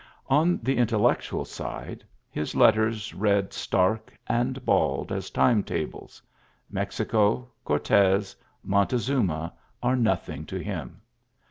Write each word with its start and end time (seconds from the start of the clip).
On 0.31 0.59
the 0.63 0.77
intellectual 0.79 1.45
side, 1.45 2.03
his 2.31 2.55
letters 2.55 3.13
read 3.13 3.53
stark 3.53 4.11
and 4.25 4.65
bald 4.65 5.11
as 5.11 5.29
time 5.29 5.61
tables. 5.61 6.23
Mexico, 6.71 7.51
Ck)rtez, 7.67 8.33
Montezuma^ 8.67 9.51
are 9.83 9.95
noth 9.95 10.27
ing 10.27 10.47
to 10.47 10.57
him. 10.57 11.01